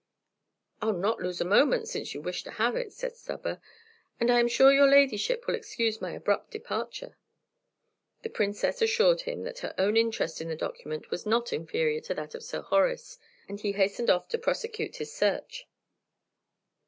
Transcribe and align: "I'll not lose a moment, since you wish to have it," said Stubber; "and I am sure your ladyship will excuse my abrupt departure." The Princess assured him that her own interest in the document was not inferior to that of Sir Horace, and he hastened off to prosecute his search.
"I'll 0.81 0.97
not 0.97 1.19
lose 1.19 1.41
a 1.41 1.45
moment, 1.45 1.87
since 1.87 2.15
you 2.15 2.21
wish 2.23 2.43
to 2.45 2.49
have 2.49 2.75
it," 2.75 2.91
said 2.91 3.15
Stubber; 3.15 3.61
"and 4.19 4.31
I 4.31 4.39
am 4.39 4.47
sure 4.47 4.73
your 4.73 4.87
ladyship 4.89 5.45
will 5.45 5.53
excuse 5.53 6.01
my 6.01 6.13
abrupt 6.13 6.49
departure." 6.49 7.19
The 8.23 8.31
Princess 8.31 8.81
assured 8.81 9.21
him 9.21 9.43
that 9.43 9.59
her 9.59 9.75
own 9.77 9.95
interest 9.95 10.41
in 10.41 10.47
the 10.47 10.55
document 10.55 11.11
was 11.11 11.27
not 11.27 11.53
inferior 11.53 12.01
to 12.01 12.15
that 12.15 12.33
of 12.33 12.43
Sir 12.43 12.61
Horace, 12.61 13.19
and 13.47 13.59
he 13.59 13.73
hastened 13.73 14.09
off 14.09 14.27
to 14.29 14.39
prosecute 14.39 14.95
his 14.95 15.13
search. 15.13 15.67